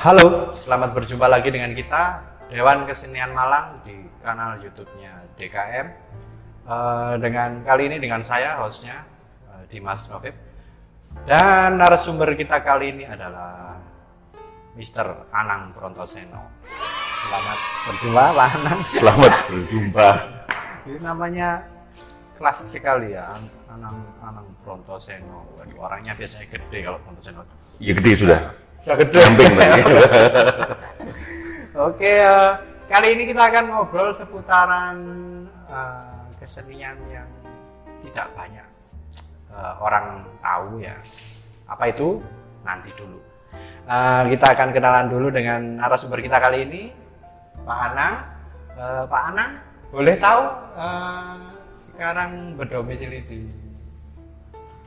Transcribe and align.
Halo, 0.00 0.48
selamat 0.56 0.96
berjumpa 0.96 1.28
lagi 1.28 1.52
dengan 1.52 1.76
kita 1.76 2.02
Dewan 2.48 2.88
Kesenian 2.88 3.36
Malang 3.36 3.84
di 3.84 3.92
kanal 4.24 4.56
YouTube-nya 4.64 5.36
DKM. 5.36 5.86
Eh, 6.64 7.14
dengan 7.20 7.60
kali 7.66 7.92
ini 7.92 8.00
dengan 8.00 8.24
saya 8.24 8.62
hostnya 8.64 9.04
eh, 9.50 9.68
Dimas 9.68 10.08
Novib 10.08 10.32
dan 11.28 11.76
narasumber 11.76 12.32
kita 12.38 12.62
kali 12.62 12.96
ini 12.96 13.04
adalah 13.04 13.76
Mr. 14.72 15.28
Anang 15.34 15.76
Prontoseno. 15.76 16.62
Selamat 17.20 17.58
berjumpa 17.90 18.24
Pak 18.32 18.48
Anang. 18.56 18.80
Selamat 18.88 19.32
berjumpa. 19.52 20.08
Ini 20.88 20.98
namanya 21.04 21.60
klasik 22.40 22.72
sekali 22.72 23.12
ya, 23.12 23.28
Anang 23.68 24.00
Anang 24.24 24.48
Prontoseno. 24.64 25.44
Waduh, 25.60 25.76
Orangnya 25.76 26.16
biasanya 26.16 26.48
gede 26.48 26.78
kalau 26.88 26.96
Prontoseno. 27.04 27.44
Ya 27.76 27.92
gede 27.92 28.12
sudah. 28.16 28.40
Sudah 28.80 28.96
gede. 28.96 29.20
Camping. 29.20 29.52
Oke, 31.88 32.12
eh, 32.24 32.50
kali 32.88 33.08
ini 33.12 33.28
kita 33.28 33.52
akan 33.52 33.64
ngobrol 33.68 34.10
seputaran 34.16 34.96
eh, 35.68 36.20
kesenian 36.40 36.96
yang 37.12 37.28
tidak 38.08 38.32
banyak 38.32 38.68
eh, 39.52 39.74
orang 39.84 40.24
tahu 40.40 40.80
ya. 40.80 40.96
Apa 41.68 41.92
itu? 41.92 42.24
Nanti 42.64 42.88
dulu. 42.96 43.20
Kita 44.30 44.54
akan 44.54 44.70
kenalan 44.70 45.10
dulu 45.10 45.34
dengan 45.34 45.82
narasumber 45.82 46.22
kita 46.22 46.38
kali 46.38 46.62
ini, 46.62 46.82
Pak 47.66 47.78
Anang. 47.90 48.14
Pak 49.10 49.22
Anang, 49.34 49.50
boleh 49.90 50.16
tahu 50.22 50.42
eh, 50.78 51.34
sekarang 51.74 52.54
berdomisili 52.54 53.18
di 53.26 53.40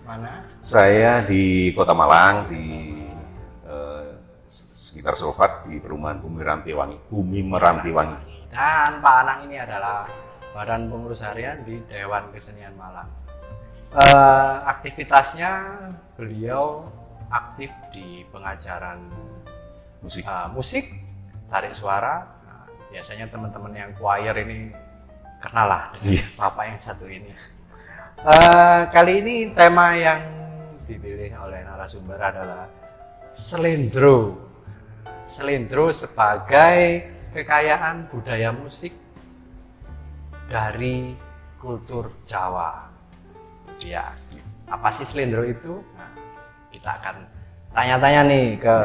mana? 0.03 0.47
Saya 0.63 1.23
di 1.23 1.71
Kota 1.75 1.91
Malang 1.91 2.47
di 2.47 2.95
eh, 3.67 4.07
sekitar 4.51 5.15
Solvat 5.19 5.67
di 5.67 5.79
perumahan 5.79 6.19
Bumi 6.23 6.39
Rantiwangi. 6.43 6.97
Bumi 7.11 7.39
Merantiwangi. 7.43 8.47
Dan 8.51 9.01
Pak 9.01 9.15
Anang 9.25 9.39
ini 9.49 9.57
adalah 9.59 10.05
Badan 10.53 10.85
Pengurus 10.87 11.25
Harian 11.25 11.65
di 11.65 11.81
Dewan 11.83 12.29
Kesenian 12.31 12.77
Malang. 12.77 13.09
Eh, 13.93 14.55
aktivitasnya 14.69 15.51
beliau 16.15 16.87
aktif 17.33 17.73
di 17.89 18.21
pengajaran 18.29 19.01
Musik. 20.03 20.23
eh, 20.23 20.47
musik, 20.53 20.85
tarik 21.49 21.73
suara. 21.73 22.21
Nah, 22.45 22.67
biasanya 22.93 23.25
teman-teman 23.31 23.73
yang 23.73 23.91
choir 23.97 24.35
ini 24.37 24.69
kenal 25.43 25.67
lah 25.67 25.83
Iya. 25.99 26.23
bapak 26.39 26.63
yang 26.71 26.79
satu 26.79 27.05
ini. 27.11 27.31
Eh, 28.23 28.81
kali 28.95 29.19
ini 29.19 29.35
tema 29.51 29.91
yang 29.99 30.23
dipilih 30.87 31.35
oleh 31.43 31.59
narasumber 31.67 32.15
adalah 32.15 32.71
selendro. 33.35 34.39
Selendro 35.27 35.91
sebagai 35.91 37.11
kekayaan 37.35 38.07
budaya 38.07 38.55
musik 38.55 38.95
dari 40.47 41.11
kultur 41.59 42.15
Jawa. 42.23 42.87
Ya, 43.83 44.15
apa 44.71 44.87
sih 44.95 45.03
selendro 45.03 45.43
itu? 45.43 45.83
Nah, 45.99 46.11
kita 46.71 46.89
akan 47.03 47.15
tanya-tanya 47.75 48.21
nih 48.31 48.47
ke 48.55 48.75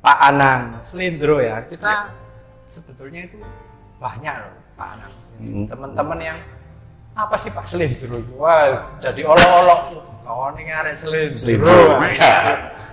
Pak 0.00 0.18
Anang. 0.32 0.80
Selendro 0.80 1.44
ya, 1.44 1.60
kita 1.68 2.08
sebetulnya 2.72 3.28
itu 3.28 3.36
banyak 4.00 4.32
loh 4.40 4.63
Pak 4.74 4.88
Anang. 4.98 5.12
Hmm. 5.38 5.64
Teman-teman 5.66 6.18
yang 6.20 6.38
apa 7.14 7.34
sih 7.38 7.50
Pak 7.50 7.66
selendro? 7.66 8.18
itu? 8.18 8.32
Wah, 8.34 8.90
jadi 8.98 9.22
olok-olok. 9.22 9.80
Oh, 10.24 10.48
ini 10.56 10.66
ngarek 10.66 10.94
selendro. 10.96 11.38
Selendro, 11.38 11.74
Wah, 11.94 12.08
iya. 12.10 12.32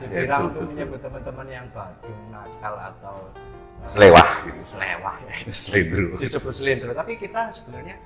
Dibilang 0.01 0.49
tuh 0.49 0.65
menyebut 0.65 0.99
teman-teman 0.99 1.47
yang 1.47 1.65
badung, 1.69 2.21
nakal 2.33 2.73
atau 2.73 3.15
eh, 3.37 3.85
Selewah 3.85 4.29
gitu. 4.45 4.61
selewah 4.65 5.15
ya 5.25 5.33
Selendro. 5.49 6.17
disebut 6.17 6.53
selendro 6.53 6.93
tapi 6.93 7.17
kita 7.17 7.49
sebenarnya 7.49 7.97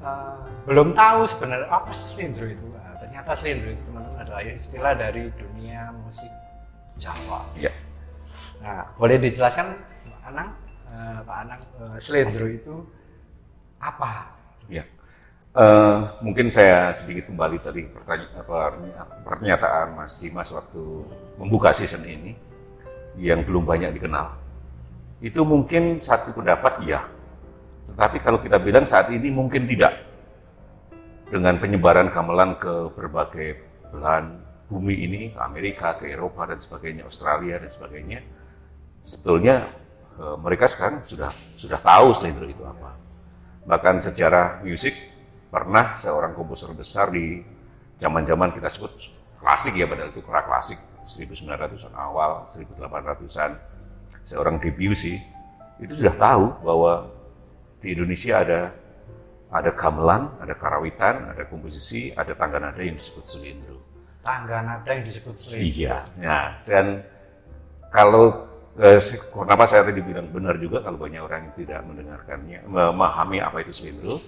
uh, 0.00 0.44
belum 0.68 0.92
tahu 0.92 1.24
sebenarnya 1.24 1.68
apa 1.72 1.88
sih 1.92 2.04
selendro 2.04 2.44
itu 2.44 2.64
Nah, 2.68 2.92
ternyata 3.00 3.32
selendro 3.32 3.68
itu 3.72 3.80
teman-teman 3.88 4.20
adalah 4.20 4.42
istilah 4.44 4.92
dari 4.92 5.32
dunia 5.32 5.88
musik 6.04 6.28
Jawa 6.96 7.48
Ya. 7.56 7.72
nah 8.60 8.88
boleh 8.96 9.16
dijelaskan 9.16 9.72
Pak 10.04 10.20
Anang 10.28 10.48
uh, 10.84 11.18
Pak 11.24 11.36
Anang 11.48 11.60
uh, 11.80 11.96
selendro 11.96 12.44
itu 12.48 12.74
apa 13.80 14.36
Ya. 14.66 14.82
Eh, 15.56 15.96
mungkin 16.20 16.52
saya 16.52 16.92
sedikit 16.92 17.32
kembali 17.32 17.56
tadi 17.62 17.88
pernyataan 19.24 19.96
Mas 19.96 20.20
Dimas 20.20 20.52
waktu 20.52 20.84
membuka 21.40 21.72
season 21.72 22.04
ini 22.04 22.36
yang 23.16 23.40
belum 23.40 23.64
banyak 23.64 23.96
dikenal. 23.96 24.36
Itu 25.24 25.48
mungkin 25.48 26.04
satu 26.04 26.36
pendapat 26.36 26.84
ya. 26.84 27.08
Tetapi 27.88 28.20
kalau 28.20 28.44
kita 28.44 28.60
bilang 28.60 28.84
saat 28.84 29.08
ini 29.08 29.32
mungkin 29.32 29.64
tidak. 29.64 30.04
Dengan 31.26 31.58
penyebaran 31.58 32.12
gamelan 32.12 32.54
ke 32.60 32.92
berbagai 32.94 33.58
belahan 33.90 34.38
bumi 34.68 34.94
ini, 34.94 35.20
ke 35.34 35.40
Amerika, 35.40 35.96
ke 35.98 36.12
Eropa 36.12 36.46
dan 36.46 36.60
sebagainya, 36.60 37.02
Australia 37.02 37.58
dan 37.58 37.70
sebagainya, 37.72 38.20
sebetulnya 39.02 39.72
eh, 40.20 40.36
mereka 40.36 40.68
sekarang 40.68 41.00
sudah 41.00 41.32
sudah 41.56 41.80
tahu 41.80 42.12
selendro 42.12 42.44
itu 42.44 42.60
apa. 42.62 43.05
Bahkan 43.66 43.98
sejarah 43.98 44.62
musik 44.62 44.94
pernah 45.50 45.98
seorang 45.98 46.32
komposer 46.32 46.70
besar 46.74 47.10
di 47.10 47.42
zaman-zaman 47.98 48.54
kita 48.54 48.70
sebut 48.70 48.92
klasik 49.42 49.74
ya 49.74 49.86
padahal 49.90 50.10
itu 50.10 50.22
pra 50.22 50.42
klasik 50.46 50.78
1900-an 51.06 51.94
awal, 51.94 52.46
1800-an 52.50 53.50
seorang 54.26 54.58
Debussy 54.58 55.18
itu 55.78 55.92
sudah 55.94 56.14
tahu 56.18 56.44
bahwa 56.66 57.10
di 57.78 57.94
Indonesia 57.94 58.42
ada 58.42 58.60
ada 59.46 59.70
gamelan, 59.70 60.34
ada 60.42 60.58
karawitan, 60.58 61.30
ada 61.30 61.46
komposisi, 61.46 62.10
ada 62.10 62.34
tangga 62.34 62.58
nada 62.58 62.82
yang 62.82 62.98
disebut 62.98 63.22
selindro. 63.22 63.78
tangga 64.26 64.58
nada 64.58 64.90
yang 64.90 65.06
disebut 65.06 65.34
selendro 65.38 65.62
Iya. 65.62 65.96
Nah, 66.18 66.66
dan 66.66 67.06
kalau 67.94 68.50
eh, 68.80 69.00
kenapa 69.32 69.64
saya 69.64 69.88
tadi 69.88 70.00
bilang 70.04 70.28
benar 70.28 70.56
juga 70.60 70.84
kalau 70.84 71.00
banyak 71.00 71.20
orang 71.20 71.48
yang 71.48 71.54
tidak 71.56 71.80
mendengarkannya, 71.84 72.60
memahami 72.68 73.38
apa 73.40 73.60
itu 73.64 73.72
selindro, 73.72 74.20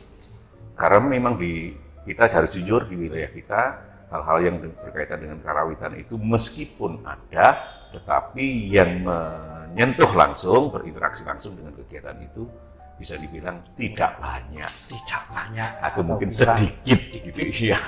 karena 0.79 1.05
memang 1.05 1.37
di 1.37 1.73
kita 2.09 2.25
harus 2.29 2.57
jujur 2.57 2.89
di 2.89 2.97
wilayah 2.97 3.29
kita 3.29 3.61
hal-hal 4.09 4.39
yang 4.41 4.57
berkaitan 4.61 5.21
dengan 5.21 5.39
karawitan 5.45 5.93
itu 6.01 6.17
meskipun 6.17 7.05
ada, 7.05 7.61
tetapi 7.93 8.73
yang 8.73 9.05
menyentuh 9.05 10.09
langsung, 10.17 10.73
berinteraksi 10.73 11.29
langsung 11.29 11.53
dengan 11.57 11.77
kegiatan 11.77 12.17
itu 12.25 12.49
bisa 12.97 13.15
dibilang 13.21 13.63
tidak 13.77 14.17
banyak. 14.19 14.73
Tidak 14.91 15.23
banyak. 15.31 15.71
Atau 15.85 16.03
mungkin 16.03 16.33
kurang. 16.33 16.57
sedikit. 16.57 17.01
gitu 17.15 17.41
ya. 17.77 17.81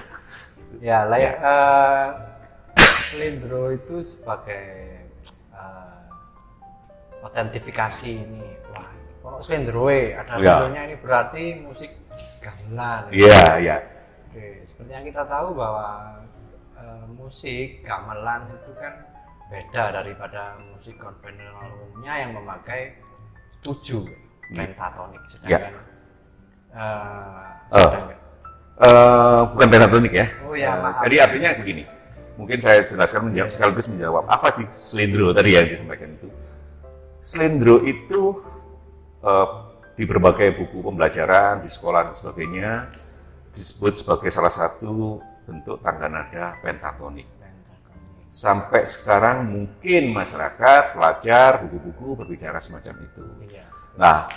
Ya, 0.79 0.99
layak 1.09 1.35
eh, 1.43 2.07
selindro 3.11 3.75
itu 3.75 3.99
sebagai 4.07 4.90
otentifikasi 7.21 8.11
ini. 8.11 8.49
Wah, 8.71 8.89
kalau 9.21 9.39
selindro 9.41 9.87
ada 9.89 10.35
selindronya 10.37 10.83
ini 10.87 10.97
berarti 10.99 11.45
musik 11.61 11.91
gamelan. 12.41 13.09
Iya, 13.11 13.43
iya. 13.59 13.77
Oke, 14.31 14.63
seperti 14.63 14.91
yang 14.91 15.05
kita 15.05 15.23
tahu 15.27 15.55
bahwa 15.55 16.17
eh, 16.79 17.05
musik 17.13 17.83
gamelan 17.83 18.49
itu 18.55 18.73
kan 18.79 18.95
beda 19.51 19.85
daripada 19.93 20.55
musik 20.63 20.95
konvensional 20.97 21.67
umumnya 21.75 22.15
yang 22.17 22.31
memakai 22.33 22.95
tujuh 23.61 24.07
pentatonik, 24.51 25.21
sedangkan 25.27 25.75
eh, 26.71 27.75
Oh. 27.75 27.79
sedangkan- 27.91 28.19
Eh, 28.81 29.41
bukan 29.53 29.69
pentatonik 29.69 30.09
ya. 30.17 30.27
Oh 30.41 30.57
ya, 30.57 30.73
maaf. 30.73 31.05
Jadi 31.05 31.21
artinya 31.21 31.53
begini. 31.53 31.85
Mungkin 32.41 32.57
saya 32.65 32.81
jelaskan 32.81 33.29
menjawab, 33.29 33.53
sekaligus 33.53 33.93
menjawab 33.93 34.25
apa 34.25 34.49
sih 34.57 34.65
selindro 34.73 35.37
tadi 35.37 35.53
yang 35.53 35.69
disampaikan 35.69 36.09
itu. 36.17 36.30
Selindro 37.31 37.87
itu 37.87 38.43
eh, 39.23 39.49
di 39.95 40.03
berbagai 40.03 40.59
buku 40.59 40.83
pembelajaran 40.83 41.63
di 41.63 41.71
sekolah 41.71 42.11
dan 42.11 42.15
sebagainya 42.19 42.73
disebut 43.55 44.03
sebagai 44.03 44.35
salah 44.35 44.51
satu 44.51 45.23
bentuk 45.47 45.79
tangga 45.79 46.11
nada 46.11 46.59
pentatonik. 46.59 47.31
Sampai 48.31 48.87
sekarang 48.87 49.47
mungkin 49.47 50.11
masyarakat, 50.15 50.95
pelajar, 50.95 51.67
buku-buku 51.67 52.19
berbicara 52.19 52.63
semacam 52.63 52.95
itu. 53.03 53.27
Iya. 53.47 53.67
Nah, 53.99 54.31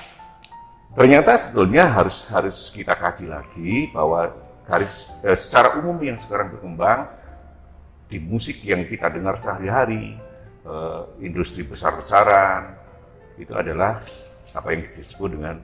ternyata 0.93 1.37
sebetulnya 1.37 1.89
harus 1.89 2.25
harus 2.29 2.69
kita 2.73 2.93
kaji 2.93 3.25
lagi 3.25 3.89
bahwa 3.89 4.33
garis 4.69 5.09
eh, 5.25 5.37
secara 5.37 5.81
umum 5.81 5.97
yang 5.97 6.17
sekarang 6.21 6.53
berkembang 6.53 7.09
di 8.05 8.21
musik 8.21 8.61
yang 8.61 8.85
kita 8.85 9.09
dengar 9.09 9.33
sehari-hari, 9.33 10.13
eh, 10.63 11.01
industri 11.24 11.63
besar-besaran 11.68 12.75
itu 13.38 13.54
adalah 13.54 14.00
apa 14.54 14.68
yang 14.71 14.86
disebut 14.94 15.30
dengan 15.33 15.56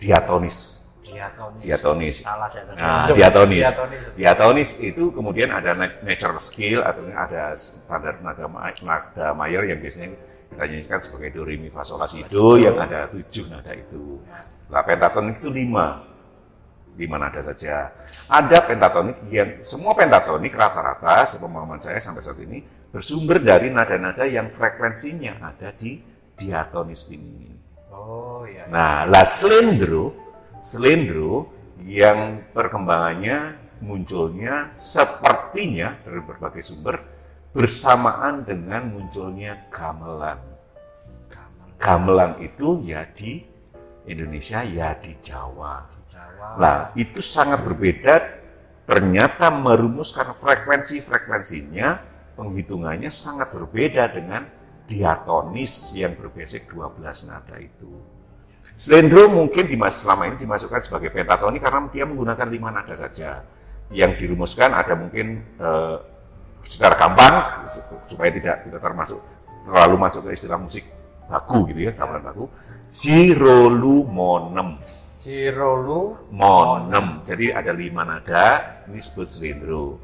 diatonis. 0.00 0.82
diatonis. 1.04 1.60
Diatonis. 1.60 2.16
Salah 2.24 2.48
saya 2.48 2.64
tadi. 2.64 2.80
Nah, 2.80 3.04
diatonis. 3.12 3.60
diatonis. 3.60 4.00
Diatonis 4.16 4.70
itu 4.80 5.04
kemudian 5.12 5.52
ada 5.52 5.76
na- 5.76 6.00
natural 6.00 6.40
scale 6.40 6.80
atau 6.80 7.04
ada 7.12 7.52
standar 7.60 8.24
nada, 8.24 8.48
nada 8.48 9.26
mayor 9.36 9.68
yang 9.68 9.84
biasanya 9.84 10.16
kita 10.48 10.64
nyanyikan 10.64 11.00
sebagai 11.04 11.28
do 11.36 11.42
re 11.44 11.60
mi 11.60 11.68
fa 11.68 11.84
sol 11.84 12.00
la 12.00 12.08
si 12.08 12.24
do 12.24 12.56
yang 12.56 12.80
ada 12.80 13.04
tujuh 13.12 13.52
nada 13.52 13.76
itu. 13.76 14.16
Nah, 14.72 14.80
pentatonik 14.80 15.44
itu 15.44 15.52
lima, 15.52 16.00
lima 16.94 17.18
nada 17.18 17.42
saja. 17.42 17.90
Ada 18.30 18.62
pentatonik 18.64 19.18
yang 19.30 19.60
semua 19.66 19.94
pentatonik 19.98 20.54
rata-rata 20.54 21.26
sepemahaman 21.26 21.82
saya 21.82 21.98
sampai 21.98 22.22
saat 22.22 22.38
ini 22.40 22.62
bersumber 22.94 23.42
dari 23.42 23.74
nada-nada 23.74 24.22
yang 24.22 24.54
frekuensinya 24.54 25.42
ada 25.42 25.74
di 25.74 25.98
diatonis 26.38 27.10
ini. 27.10 27.50
Oh 27.90 28.46
iya. 28.46 28.70
Nah, 28.70 29.06
lah 29.06 29.26
slendro, 29.26 30.14
slendro 30.62 31.50
yang 31.82 32.46
perkembangannya 32.54 33.58
munculnya 33.82 34.72
sepertinya 34.78 35.98
dari 36.06 36.20
berbagai 36.22 36.62
sumber 36.62 36.96
bersamaan 37.54 38.42
dengan 38.42 38.90
munculnya 38.90 39.70
gamelan. 39.70 40.38
Gamelan 41.78 42.40
itu 42.42 42.82
ya 42.82 43.06
di 43.10 43.53
Indonesia 44.08 44.60
ya 44.64 44.92
di 45.00 45.16
Jawa. 45.20 45.84
Jawa. 46.08 46.48
Nah, 46.60 46.76
itu 46.96 47.24
sangat 47.24 47.64
berbeda. 47.64 48.42
Ternyata 48.84 49.48
merumuskan 49.48 50.36
frekuensi-frekuensinya, 50.36 51.88
penghitungannya 52.36 53.08
sangat 53.08 53.56
berbeda 53.56 54.12
dengan 54.12 54.44
diatonis 54.84 55.96
yang 55.96 56.12
berbasic 56.20 56.68
12 56.68 57.00
nada 57.32 57.56
itu. 57.56 57.88
Slendro 58.76 59.32
mungkin 59.32 59.70
dimas 59.70 60.04
selama 60.04 60.28
ini 60.28 60.36
dimasukkan 60.44 60.84
sebagai 60.84 61.08
pentatonik 61.08 61.64
karena 61.64 61.88
dia 61.88 62.04
menggunakan 62.04 62.48
lima 62.52 62.68
nada 62.74 62.92
saja. 62.92 63.40
Yang 63.88 64.26
dirumuskan 64.26 64.76
ada 64.76 64.92
mungkin 64.92 65.40
eh, 65.56 65.96
secara 66.64 66.96
gampang 66.96 67.34
supaya 68.04 68.32
tidak 68.32 68.68
tidak 68.68 68.80
termasuk 68.80 69.20
terlalu 69.64 69.96
masuk 70.00 70.28
ke 70.28 70.30
istilah 70.36 70.60
musik 70.60 70.84
baku 71.30 71.68
gitu 71.72 71.88
ya, 71.88 71.92
gamelan 71.96 72.22
baku. 72.22 72.44
Sirolumonem 72.88 74.78
Cirolu. 75.24 76.28
monem. 76.28 77.24
Jadi 77.24 77.48
ada 77.48 77.72
lima 77.72 78.04
nada, 78.04 78.84
ini 78.84 79.00
disebut 79.00 79.24
slendro. 79.24 79.96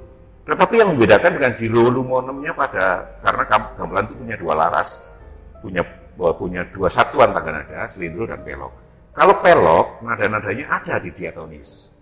Tetapi 0.48 0.80
yang 0.80 0.96
membedakan 0.96 1.36
dengan 1.36 1.52
jirolu 1.52 2.00
monemnya 2.00 2.56
pada 2.56 3.20
karena 3.20 3.44
gam- 3.44 3.76
gamelan 3.76 4.08
itu 4.08 4.16
punya 4.16 4.36
dua 4.40 4.54
laras, 4.56 5.12
punya 5.60 5.84
punya 6.16 6.64
dua 6.72 6.88
satuan 6.88 7.36
tangga 7.36 7.52
nada, 7.52 7.84
slendro 7.84 8.24
dan 8.24 8.40
pelok. 8.40 8.72
Kalau 9.12 9.44
pelok, 9.44 10.00
nada-nadanya 10.08 10.80
ada 10.80 10.96
di 10.96 11.12
diatonis. 11.12 12.00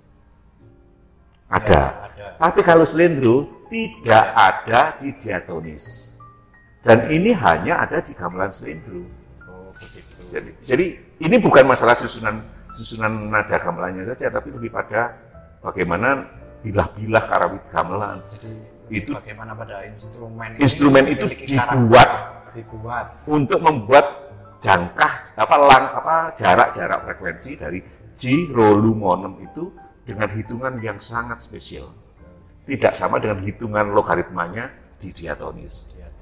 Ada. 1.50 1.74
Ya, 1.74 2.06
ada. 2.06 2.26
Tapi 2.38 2.60
kalau 2.62 2.86
slendro 2.86 3.66
tidak 3.66 4.26
ada 4.30 4.94
di 4.94 5.10
diatonis. 5.18 6.14
Dan 6.88 7.12
ini 7.12 7.36
hanya 7.36 7.84
ada 7.84 8.00
di 8.00 8.16
gamelan 8.16 8.48
slendro. 8.48 9.04
Oh 9.44 9.68
begitu. 9.76 10.16
Jadi, 10.32 10.50
jadi 10.64 10.86
ini 11.20 11.36
bukan 11.36 11.68
masalah 11.68 11.92
susunan 11.92 12.40
susunan 12.72 13.28
nada 13.28 13.60
gamelannya 13.60 14.08
saja, 14.08 14.32
tapi 14.32 14.56
lebih 14.56 14.72
pada 14.72 15.12
bagaimana 15.60 16.24
bilah-bilah 16.64 17.24
karawit 17.28 17.64
gamelan. 17.68 18.24
Jadi 18.32 18.50
Itu- 18.88 19.12
bagaimana 19.12 19.52
pada 19.52 19.84
instrumen 19.84 20.56
Instrumen 20.56 21.04
itu 21.12 21.28
dibuat 21.28 22.10
dibuat 22.56 23.06
untuk 23.28 23.60
membuat 23.60 24.06
jangkah 24.64 25.28
apa 25.36 25.56
lang 25.60 25.84
apa 25.92 26.14
jarak-jarak 26.40 27.04
frekuensi 27.04 27.52
dari 27.60 27.84
G 28.16 28.48
rolumonem 28.48 29.44
itu 29.44 29.70
dengan 30.08 30.32
hitungan 30.32 30.80
yang 30.80 30.96
sangat 30.96 31.44
spesial. 31.44 31.92
Tidak 32.64 32.96
sama 32.96 33.20
dengan 33.20 33.44
hitungan 33.44 33.92
logaritmanya 33.92 34.72
di 34.96 35.12
diatonis. 35.12 35.92
diatonis. 35.92 36.17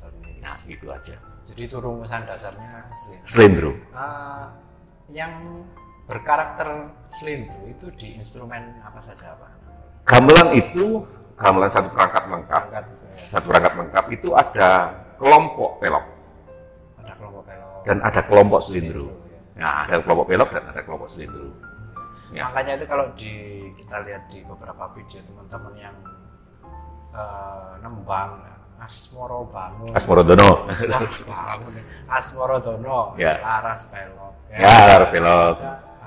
Nah, 0.46 0.56
itu 0.70 0.86
aja. 0.86 1.16
Jadi 1.46 1.60
itu 1.66 1.76
rumusan 1.78 2.22
dasarnya 2.22 2.70
slendro. 2.94 3.26
Slendro. 3.26 3.72
Ah, 3.90 4.54
yang 5.10 5.62
berkarakter 6.06 6.90
slendro 7.10 7.66
itu 7.66 7.90
di 7.98 8.14
instrumen 8.14 8.78
apa 8.82 9.02
saja 9.02 9.34
pak? 9.34 9.50
Gamelan 10.06 10.54
itu 10.54 11.02
gamelan 11.34 11.70
satu 11.70 11.90
perangkat 11.90 12.30
lengkap. 12.30 12.62
Angkat 12.70 12.84
gitu 12.94 13.04
ya. 13.10 13.18
Satu 13.26 13.44
perangkat 13.50 13.72
lengkap 13.74 14.04
itu 14.14 14.28
ada 14.34 14.70
kelompok 15.18 15.82
pelok 15.82 16.06
Ada 17.02 17.12
kelompok 17.18 17.42
pelok. 17.46 17.80
dan 17.82 17.96
ada 18.02 18.20
kelompok 18.22 18.60
slendro. 18.62 19.06
ya. 19.26 19.38
Nah, 19.58 19.74
ada 19.82 19.94
kelompok 20.02 20.26
pelok 20.30 20.48
dan 20.54 20.62
ada 20.70 20.80
kelompok 20.86 21.08
slendro. 21.10 21.50
Ya. 22.30 22.42
Makanya 22.50 22.72
itu 22.78 22.86
kalau 22.86 23.06
di 23.14 23.32
kita 23.78 23.96
lihat 24.02 24.22
di 24.30 24.42
beberapa 24.42 24.84
video 24.94 25.22
teman-teman 25.22 25.74
yang 25.78 25.96
eh, 27.14 27.72
nembang 27.82 28.42
Asmoro 28.76 29.48
Bangun, 29.48 29.90
Asmorodono. 29.96 30.68
Bangun, 30.68 31.72
Asmoro 32.06 32.56
Dono, 32.60 33.16
Ya. 33.16 33.40
Laras 33.40 33.88
Pelok, 33.88 34.34
Ya, 34.52 34.62
Laras 34.62 35.10
Pelok. 35.10 35.56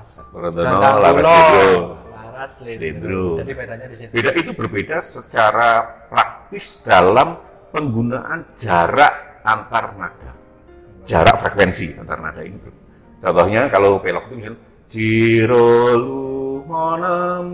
Asmorodono, 0.00 0.76
Laras 0.80 1.26
Slendro. 1.26 1.68
Laras 2.14 2.50
Slendro. 2.56 2.78
Slendro. 2.80 3.24
Jadi 3.42 3.52
bedanya 3.52 3.86
di 3.90 3.96
situ. 3.98 4.10
Beda 4.14 4.30
itu 4.32 4.50
berbeda 4.56 4.96
secara 4.98 5.70
praktis 6.08 6.86
dalam 6.86 7.36
penggunaan 7.68 8.56
jarak 8.56 9.42
antar 9.44 9.92
nada. 9.98 10.30
Jarak 11.04 11.36
frekuensi 11.36 11.98
antar 12.00 12.16
nada 12.22 12.40
ini. 12.40 12.56
Contohnya 13.20 13.68
kalau 13.68 14.00
pelok 14.00 14.30
itu 14.30 14.34
misalnya 14.40 14.60
Jirolu 14.88 16.64
monem 16.64 17.46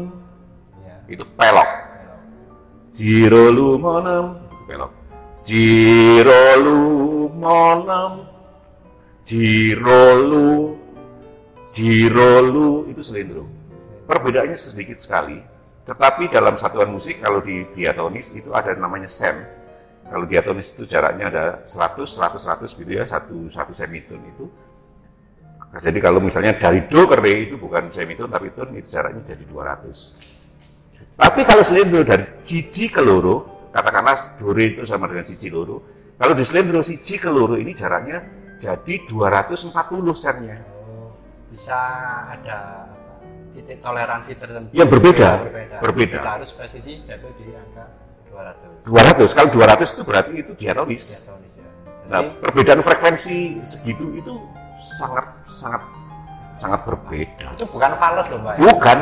Ya. 0.86 0.96
itu 1.10 1.24
pelok. 1.34 1.66
Pelok. 1.66 2.20
Jirolu 2.94 3.68
monem 3.76 4.24
itu 5.46 6.22
pelok. 6.24 7.26
Jirolu 7.26 7.30
monem 7.30 8.12
Jirolu 9.26 10.74
Jirolu 11.70 12.88
itu 12.90 13.02
selindro. 13.04 13.44
Perbedaannya 14.06 14.54
sedikit 14.54 14.96
sekali, 15.02 15.42
tetapi 15.84 16.30
dalam 16.30 16.54
satuan 16.54 16.88
musik 16.94 17.18
kalau 17.18 17.42
di 17.42 17.66
diatonis 17.74 18.32
itu 18.38 18.54
ada 18.54 18.72
namanya 18.78 19.10
sem. 19.10 19.34
Kalau 20.06 20.22
diatonis 20.22 20.70
itu 20.72 20.86
jaraknya 20.86 21.26
ada 21.26 21.44
100, 21.66 22.06
100, 22.06 22.38
100 22.38 22.78
gitu 22.78 22.92
ya, 22.94 23.02
satu 23.02 23.50
satu 23.50 23.74
semitone 23.74 24.24
itu. 24.30 24.46
Jadi 25.76 25.98
kalau 25.98 26.22
misalnya 26.22 26.54
dari 26.56 26.86
do 26.86 27.04
ke 27.04 27.18
re 27.18 27.50
itu 27.50 27.58
bukan 27.58 27.90
semitone 27.90 28.30
tapi 28.30 28.54
tone 28.54 28.78
itu 28.78 28.88
jaraknya 28.88 29.34
jadi 29.34 29.44
200. 29.50 31.18
Tapi 31.18 31.40
kalau 31.42 31.62
selindro 31.66 32.06
dari 32.06 32.24
cici 32.46 32.86
ke 32.88 33.02
loro, 33.02 33.55
katakanlah 33.76 34.16
do 34.40 34.50
re 34.52 34.74
itu 34.74 34.82
sama 34.88 35.06
dengan 35.06 35.24
cici 35.24 35.48
loro. 35.52 35.82
Kalau 36.16 36.32
di 36.32 36.44
selindro 36.48 36.80
siji 36.80 37.20
ke 37.20 37.28
loro 37.28 37.60
ini 37.60 37.76
jaraknya 37.76 38.24
jadi 38.56 39.04
240 39.04 39.76
sennya. 40.16 40.58
Oh, 40.88 41.12
bisa 41.52 41.76
ada 42.32 42.88
titik 43.52 43.80
toleransi 43.80 44.32
tertentu 44.36 44.72
Yang 44.72 44.88
berbeda, 44.96 45.28
berbeda. 45.44 45.76
berbeda. 45.84 46.18
Kita 46.20 46.32
harus 46.40 46.50
presisi 46.56 47.04
jatuh 47.04 47.32
di 47.36 47.52
angka 47.52 47.84
200. 48.32 48.88
200. 49.28 49.36
Kalau 49.36 49.48
200 49.52 49.92
itu 49.92 50.02
berarti 50.04 50.32
itu 50.40 50.52
diatonis. 50.56 51.04
Diatonis 51.28 51.52
ya. 51.56 51.68
Nah, 52.06 52.20
perbedaan 52.40 52.80
frekuensi 52.80 53.60
segitu 53.60 54.16
itu 54.16 54.34
sangat 54.76 55.26
sangat 55.48 55.82
sangat 56.56 56.80
berbeda. 56.88 57.52
itu 57.52 57.64
bukan 57.68 57.92
fals 58.00 58.28
loh, 58.32 58.40
Mbak. 58.40 58.54
ya? 58.56 58.60
Bukan. 58.64 58.98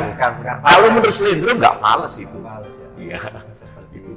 Kalau 0.67 0.87
menurut 0.91 1.15
selindro 1.15 1.51
nggak 1.55 1.75
fals 1.79 2.13
itu. 2.19 2.37
ya. 2.43 2.59
Iya. 2.95 3.19
Seperti 3.55 3.95
itu. 4.03 4.11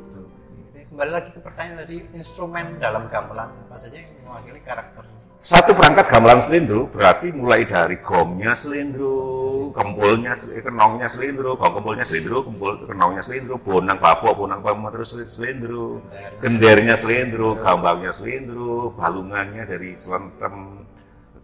Kembali 0.98 1.14
lagi 1.14 1.30
ke 1.30 1.38
pertanyaan 1.38 1.86
tadi, 1.86 1.96
instrumen 2.10 2.74
dalam 2.82 3.06
gamelan 3.06 3.54
apa 3.70 3.78
saja 3.78 4.02
yang 4.02 4.18
mewakili 4.18 4.58
karakter 4.66 5.06
Satu 5.38 5.70
perangkat 5.70 6.10
gamelan 6.10 6.42
selindro 6.42 6.90
berarti 6.90 7.30
mulai 7.30 7.62
dari 7.62 8.02
gongnya 8.02 8.50
selindro, 8.58 9.70
kempulnya, 9.70 10.34
sel- 10.34 10.58
kenongnya 10.58 11.06
selindro, 11.06 11.54
gong 11.54 11.78
kempulnya 11.78 12.02
selindro, 12.02 12.42
kempul 12.42 12.82
kenongnya 12.82 13.22
selindro, 13.22 13.62
bonang 13.62 13.94
babok, 14.02 14.42
bonang 14.42 14.58
pemeter 14.58 15.06
sel- 15.06 15.30
selindro, 15.30 16.02
gendernya 16.42 16.98
selindro, 16.98 17.54
gambangnya 17.62 18.10
selindro, 18.10 18.90
balungannya 18.98 19.70
dari 19.70 19.94
selentem, 19.94 20.82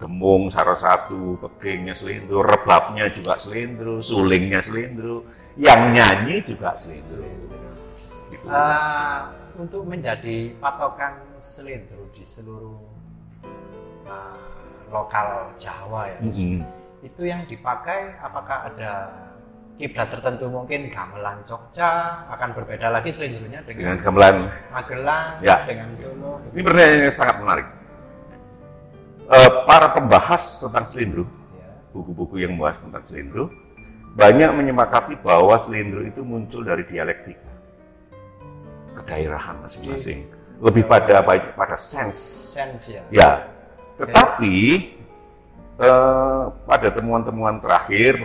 gemung 0.02 0.50
salah 0.50 0.74
satu, 0.74 1.38
pegingnya 1.38 1.94
selindro, 1.94 2.42
rebabnya 2.42 3.06
juga 3.14 3.38
selindro, 3.38 4.02
sulingnya 4.02 4.58
selindro, 4.58 5.22
yang 5.54 5.94
nyanyi 5.94 6.42
juga 6.42 6.74
selindro. 6.74 7.22
Gitu. 8.34 8.50
Ah, 8.50 9.43
untuk 9.54 9.86
menjadi 9.86 10.50
patokan 10.58 11.14
selindro 11.38 12.10
di 12.10 12.26
seluruh 12.26 12.78
ah, 14.06 14.34
lokal 14.90 15.54
Jawa 15.58 16.10
ya. 16.10 16.18
Mm-mm. 16.22 16.60
Itu 17.04 17.22
yang 17.28 17.44
dipakai 17.46 18.18
apakah 18.18 18.72
ada 18.72 18.92
kiblat 19.74 20.06
tertentu 20.10 20.46
mungkin 20.50 20.90
gamelan 20.90 21.42
Jogja 21.46 22.22
akan 22.30 22.54
berbeda 22.54 22.94
lagi 22.94 23.10
selindronya 23.10 23.66
Dengan 23.66 23.94
dengan 23.94 23.96
gamelan 24.02 24.36
Magelang, 24.70 25.30
Ya. 25.42 25.62
dengan 25.66 25.90
Solo. 25.98 26.38
Ini 26.54 26.60
pertanyaan 26.62 27.00
yang 27.10 27.14
sangat 27.14 27.36
menarik. 27.42 27.66
Eh, 29.24 29.50
para 29.66 29.88
pembahas 29.90 30.62
tentang 30.62 30.84
selindro, 30.86 31.24
Ya. 31.58 31.70
buku-buku 31.90 32.38
yang 32.42 32.54
membahas 32.54 32.78
tentang 32.82 33.02
selindro, 33.06 33.50
banyak 34.14 34.50
menyepakati 34.54 35.18
bahwa 35.22 35.58
selindro 35.58 36.06
itu 36.06 36.22
muncul 36.22 36.62
dari 36.62 36.86
dialektika 36.86 37.53
kedaerahan 39.04 39.60
masing-masing. 39.60 40.26
Lebih 40.64 40.88
pada 40.88 41.20
pada 41.52 41.76
sense. 41.76 42.56
Sense 42.56 42.88
ya. 42.88 43.02
Ya. 43.12 43.30
Tetapi 44.00 44.56
eh, 45.78 46.44
pada 46.64 46.88
temuan-temuan 46.90 47.60
terakhir 47.60 48.18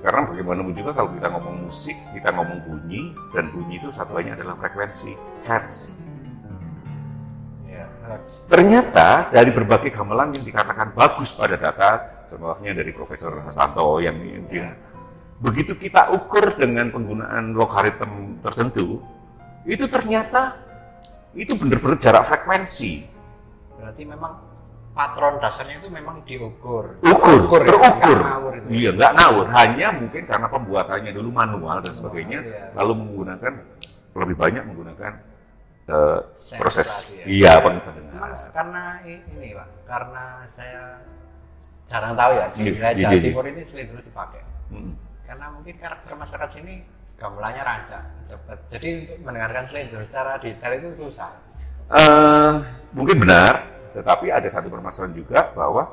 karena 0.00 0.24
bagaimanapun 0.24 0.72
juga 0.72 0.96
kalau 0.96 1.12
kita 1.12 1.28
ngomong 1.28 1.56
musik 1.68 1.96
kita 2.16 2.32
ngomong 2.32 2.58
bunyi 2.64 3.12
dan 3.36 3.52
bunyi 3.52 3.76
itu 3.76 3.92
satuannya 3.92 4.32
adalah 4.32 4.56
frekuensi. 4.56 5.12
Hertz. 5.44 5.92
Ya, 7.68 7.84
hertz. 8.08 8.48
ternyata 8.48 9.28
dari 9.28 9.52
berbagai 9.52 9.92
gamelan 9.92 10.32
yang 10.32 10.44
dikatakan 10.44 10.96
bagus 10.96 11.36
pada 11.36 11.60
data 11.60 11.88
contohnya 12.32 12.72
dari 12.72 12.90
Profesor 12.96 13.44
Hasanto 13.44 14.00
yang 14.00 14.16
ya. 14.48 14.72
begitu 15.42 15.76
kita 15.76 16.16
ukur 16.16 16.56
dengan 16.56 16.88
penggunaan 16.88 17.52
logaritma 17.52 18.40
tertentu 18.40 19.04
itu 19.64 19.84
ternyata 19.86 20.56
itu 21.36 21.52
benar-benar 21.54 21.98
jarak 22.00 22.24
frekuensi. 22.26 23.06
Berarti 23.78 24.02
memang 24.04 24.32
patron 24.90 25.38
dasarnya 25.38 25.78
itu 25.80 25.88
memang 25.88 26.20
diukur. 26.26 26.98
Ukur, 27.00 27.46
Ukur 27.46 27.60
terukur. 27.62 28.18
Ya, 28.18 28.28
ngawur 28.34 28.52
itu. 28.58 28.66
Iya, 28.74 28.90
nggak 28.98 29.12
ngawur. 29.16 29.46
Hanya 29.54 29.86
mungkin 29.94 30.22
karena 30.26 30.46
pembuatannya 30.50 31.12
dulu 31.14 31.30
manual 31.30 31.78
dan 31.80 31.92
sebagainya, 31.94 32.38
oh, 32.42 32.50
iya. 32.50 32.64
lalu 32.74 32.92
menggunakan 32.98 33.52
lebih 34.10 34.36
banyak 34.36 34.62
menggunakan 34.66 35.12
uh, 35.86 36.18
proses. 36.58 37.14
Ya. 37.14 37.24
Iya, 37.24 37.52
pendengaran. 37.62 38.34
Karena 38.50 38.84
ini, 39.06 39.48
Pak, 39.54 39.68
karena 39.86 40.24
saya 40.50 40.82
jarang 41.90 42.14
tahu 42.14 42.32
ya 42.38 42.46
di 42.54 42.60
wilayah 42.70 42.94
Jawa 42.94 43.18
Timur 43.18 43.44
ini 43.50 43.62
selindur 43.66 43.98
dipakai. 44.02 44.42
Hmm. 44.70 44.94
Karena 45.26 45.46
mungkin 45.50 45.74
karakter 45.78 46.14
masyarakat 46.14 46.50
sini 46.50 46.74
gamelannya 47.20 47.62
rancak. 47.62 48.02
Cepat 48.24 48.58
jadi 48.72 48.88
untuk 49.04 49.18
mendengarkan 49.28 49.64
selendor 49.68 50.02
secara 50.08 50.40
detail 50.40 50.72
itu 50.80 50.88
susah. 51.04 51.30
Uh, 51.92 52.64
mungkin 52.96 53.20
benar 53.20 53.68
tetapi 53.92 54.30
ada 54.30 54.46
satu 54.46 54.70
permasalahan 54.70 55.12
juga 55.12 55.50
bahwa 55.52 55.90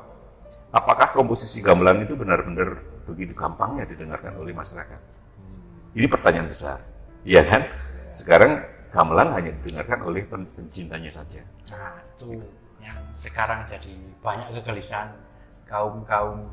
apakah 0.72 1.10
komposisi 1.12 1.60
gamelan 1.60 2.06
itu 2.06 2.14
benar-benar 2.16 2.80
begitu 3.04 3.36
gampangnya 3.36 3.84
didengarkan 3.84 4.38
oleh 4.40 4.54
masyarakat? 4.56 5.00
Hmm. 5.36 5.98
ini 5.98 6.06
pertanyaan 6.08 6.48
besar. 6.48 6.78
Iya 7.26 7.42
kan? 7.44 7.62
Sekarang 8.14 8.62
gamelan 8.88 9.34
hanya 9.36 9.50
didengarkan 9.60 10.00
oleh 10.06 10.22
pencintanya 10.30 11.12
saja. 11.12 11.42
Nah 11.74 12.00
itu 12.16 12.40
yang 12.80 12.98
sekarang 13.12 13.66
jadi 13.66 13.92
banyak 14.22 14.48
kegelisahan 14.62 15.10
kaum 15.66 16.06
kaum 16.06 16.46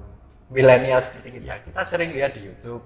milenial 0.50 1.02
seperti 1.02 1.40
kita 1.42 1.62
kita 1.62 1.82
sering 1.86 2.12
lihat 2.14 2.38
di 2.38 2.50
YouTube 2.50 2.82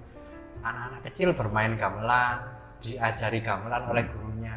anak-anak 0.60 1.00
kecil 1.10 1.32
bermain 1.32 1.74
gamelan, 1.76 2.38
diajari 2.80 3.40
gamelan 3.40 3.82
oleh 3.88 4.04
gurunya. 4.08 4.56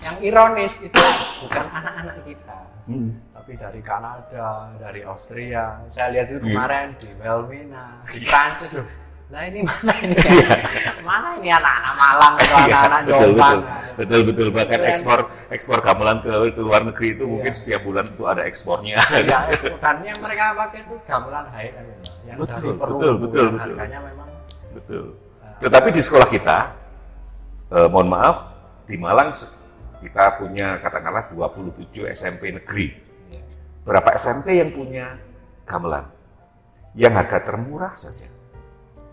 Yang 0.00 0.16
ironis 0.24 0.74
itu 0.80 1.04
bukan 1.44 1.66
anak-anak 1.76 2.24
kita, 2.24 2.58
hmm. 2.88 3.10
tapi 3.36 3.52
dari 3.60 3.80
Kanada, 3.84 4.72
dari 4.80 5.04
Austria. 5.04 5.84
Saya 5.92 6.08
lihat 6.16 6.26
itu 6.32 6.40
hmm. 6.40 6.48
kemarin 6.48 6.88
di 6.96 7.08
Wilmina, 7.20 8.00
di 8.08 8.24
Prancis 8.24 8.72
loh. 8.80 8.88
Nah 9.30 9.46
ini 9.46 9.62
mana 9.62 9.94
ini? 10.02 10.16
Ya? 10.26 10.58
mana 11.06 11.28
ini 11.38 11.48
anak-anak 11.54 11.94
Malang 11.94 12.34
atau 12.34 12.50
iya, 12.50 12.64
anak-anak 12.66 13.00
Jombang? 13.06 13.58
Betul, 13.94 14.20
betul, 14.26 14.26
betul. 14.26 14.48
Bahkan 14.50 14.80
ekspor 14.90 15.18
ekspor 15.54 15.78
gamelan 15.86 16.18
ke, 16.24 16.32
ke 16.50 16.60
luar 16.64 16.82
negeri 16.82 17.14
itu 17.14 17.24
iya. 17.24 17.30
mungkin 17.30 17.52
setiap 17.54 17.80
bulan 17.86 18.04
itu 18.10 18.22
ada 18.26 18.42
ekspornya. 18.42 18.98
Iya, 19.20 19.38
dan 19.78 19.96
yang 20.02 20.18
mereka 20.18 20.56
pakai 20.58 20.80
itu 20.82 20.94
gamelan 21.06 21.46
high 21.54 21.70
end, 21.78 21.92
yang 22.26 22.38
betul, 22.42 22.58
dari 22.58 22.80
Peru, 22.80 22.94
betul, 22.98 23.14
betul, 23.22 23.46
betul. 23.54 23.74
harganya 23.78 23.98
memang 24.02 24.29
Betul. 24.74 25.16
Tetapi 25.60 25.88
di 25.92 26.00
sekolah 26.00 26.28
kita, 26.30 26.58
eh, 27.74 27.88
mohon 27.90 28.08
maaf, 28.08 28.38
di 28.88 28.96
Malang 28.96 29.30
kita 30.00 30.40
punya 30.40 30.80
katakanlah 30.80 31.28
27 31.28 32.08
SMP 32.10 32.56
negeri. 32.56 32.96
Berapa 33.84 34.16
SMP 34.16 34.60
yang 34.60 34.72
punya 34.72 35.16
gamelan? 35.68 36.08
Yang 36.96 37.12
harga 37.22 37.38
termurah 37.46 37.94
saja. 37.94 38.26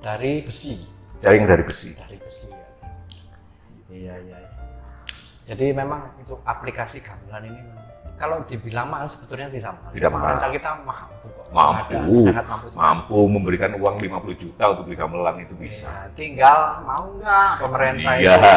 Dari 0.02 0.44
besi. 0.44 0.76
Dari 1.20 1.36
yang 1.38 1.48
dari 1.50 1.64
besi. 1.66 1.94
Dari 1.94 2.18
besi. 2.18 2.48
Ya. 2.50 2.68
Iya 3.88 4.16
iya. 4.24 4.38
Jadi 5.48 5.72
memang 5.72 6.12
itu 6.20 6.36
aplikasi 6.44 7.00
gamelan 7.00 7.48
ini 7.48 7.62
kalau 8.18 8.42
dibilang 8.50 8.90
mahal 8.90 9.06
sebetulnya 9.06 9.48
tidak 9.54 9.72
mahal. 9.78 9.92
Tidak 9.94 10.10
mahal. 10.10 10.26
Pemerintah 10.26 10.50
kita 10.50 10.70
mampu 10.82 11.28
kok. 11.30 11.46
Mampu. 11.54 11.94
Ada, 11.94 12.26
sangat 12.26 12.46
mampu. 12.50 12.68
Mampu 12.74 13.20
memberikan 13.30 13.72
uang 13.78 13.96
50 14.02 14.42
juta 14.42 14.64
untuk 14.74 14.84
beli 14.90 14.98
gamelan 14.98 15.36
itu 15.46 15.54
bisa. 15.54 15.86
Ya, 15.86 16.02
tinggal 16.18 16.60
mau 16.82 17.06
nggak 17.22 17.50
pemerintah 17.62 18.14
iya. 18.18 18.34
itu. 18.34 18.50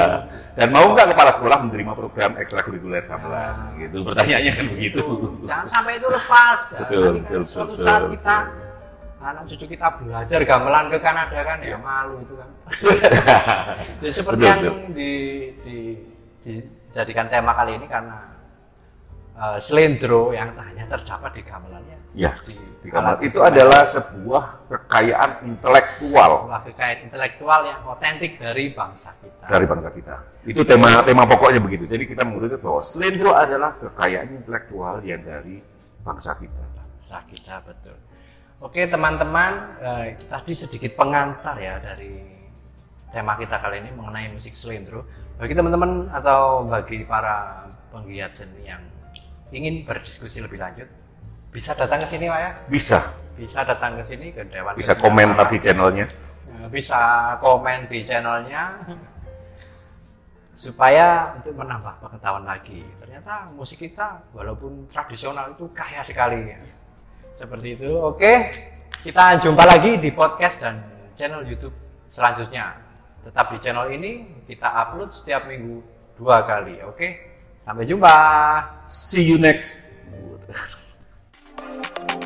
Dan 0.56 0.68
mau 0.72 0.86
nggak 0.96 1.06
kepala 1.12 1.30
sekolah 1.36 1.58
menerima 1.68 1.92
program 1.92 2.30
ekstrakurikuler 2.40 3.04
gamelan? 3.04 3.52
Nah. 3.52 3.76
Gitu. 3.76 3.96
Pertanyaannya 4.00 4.52
kan 4.56 4.66
begitu. 4.72 5.04
Jangan 5.44 5.66
sampai 5.68 5.92
itu 6.00 6.08
lepas. 6.08 6.60
Betul, 6.80 7.04
kan 7.04 7.14
betul, 7.20 7.42
suatu 7.44 7.74
betul, 7.76 7.84
saat 7.84 8.02
kita 8.08 8.36
anak 9.20 9.44
cucu 9.52 9.64
kita 9.76 9.88
belajar 10.00 10.40
gamelan 10.48 10.84
ke 10.88 10.98
Kanada 11.04 11.38
kan 11.44 11.58
ya, 11.60 11.76
ya 11.76 11.78
malu 11.78 12.16
itu 12.24 12.34
kan. 12.40 12.48
ya, 14.04 14.10
seperti 14.10 14.40
betul, 14.40 14.48
yang 14.48 14.60
betul. 14.64 14.76
Di, 14.96 15.12
di, 15.60 15.78
dijadikan 16.40 17.28
tema 17.28 17.52
kali 17.52 17.76
ini 17.76 17.84
karena 17.84 18.39
uh, 19.40 19.58
selendro 19.58 20.36
yang 20.36 20.52
hanya 20.60 20.84
terdapat 20.84 21.40
di 21.40 21.42
gamelannya. 21.42 21.98
Ya, 22.12 22.34
di, 22.44 22.58
di 22.84 22.88
gamelan 22.92 23.22
itu 23.24 23.38
adalah 23.40 23.86
sebuah 23.88 24.68
kekayaan 24.68 25.48
intelektual. 25.48 26.44
Sebuah 26.44 26.62
kekayaan 26.68 27.00
intelektual 27.08 27.60
yang 27.64 27.80
otentik 27.88 28.36
dari 28.36 28.74
bangsa 28.76 29.16
kita. 29.16 29.46
Dari 29.48 29.64
bangsa 29.64 29.88
kita. 29.94 30.14
Itu 30.44 30.60
tema 30.68 31.00
tema 31.06 31.24
pokoknya 31.24 31.62
begitu. 31.64 31.88
Jadi 31.88 32.04
kita 32.04 32.26
menurut 32.26 32.60
bahwa 32.60 32.82
selendro 32.84 33.32
adalah 33.32 33.72
kekayaan 33.80 34.44
intelektual 34.44 35.00
yang 35.00 35.24
dari 35.24 35.62
bangsa 36.04 36.36
kita. 36.36 36.64
Bangsa 36.76 37.24
kita 37.30 37.64
betul. 37.64 37.96
Oke 38.60 38.84
teman-teman, 38.84 39.80
eh, 39.80 40.20
tadi 40.28 40.52
sedikit 40.52 40.92
pengantar 40.92 41.56
ya 41.56 41.80
dari 41.80 42.12
tema 43.08 43.32
kita 43.40 43.56
kali 43.56 43.80
ini 43.80 43.90
mengenai 43.96 44.28
musik 44.34 44.52
selendro. 44.52 45.06
Bagi 45.40 45.56
teman-teman 45.56 46.12
atau 46.12 46.68
bagi 46.68 47.08
para 47.08 47.64
penggiat 47.88 48.36
seni 48.36 48.68
yang 48.68 48.89
ingin 49.50 49.86
berdiskusi 49.86 50.42
lebih 50.42 50.58
lanjut, 50.58 50.88
bisa 51.50 51.74
datang 51.74 51.98
ke 51.98 52.06
sini, 52.06 52.30
Pak 52.30 52.40
ya? 52.40 52.50
Bisa. 52.70 52.98
Bisa 53.34 53.66
datang 53.66 53.98
ke 53.98 54.04
sini 54.06 54.30
ke 54.30 54.46
Dewan. 54.46 54.78
Bisa 54.78 54.94
komentar 54.94 55.50
di 55.50 55.58
channelnya. 55.58 56.06
Ya, 56.46 56.66
bisa 56.68 57.00
komen 57.42 57.88
di 57.90 58.04
channelnya 58.06 58.78
supaya 60.54 61.32
untuk 61.40 61.56
menambah 61.56 62.04
pengetahuan 62.04 62.44
lagi. 62.44 62.84
Ternyata 63.00 63.48
musik 63.56 63.80
kita 63.80 64.20
walaupun 64.36 64.86
tradisional 64.92 65.56
itu 65.56 65.66
kaya 65.72 66.04
sekali. 66.04 66.52
Ya. 66.52 66.60
Seperti 67.32 67.80
itu. 67.80 67.96
Oke, 67.96 68.32
kita 69.00 69.40
jumpa 69.40 69.64
lagi 69.64 69.96
di 69.96 70.12
podcast 70.12 70.60
dan 70.60 70.84
channel 71.16 71.42
YouTube 71.48 71.72
selanjutnya. 72.06 72.76
Tetap 73.24 73.56
di 73.56 73.58
channel 73.58 73.88
ini 73.88 74.44
kita 74.44 74.68
upload 74.68 75.08
setiap 75.08 75.48
minggu 75.48 75.80
dua 76.20 76.44
kali. 76.44 76.84
Oke. 76.84 77.29
Sampai 77.60 77.84
jumpa. 77.84 78.08
See 78.88 79.28
you 79.28 79.36
next. 79.36 79.84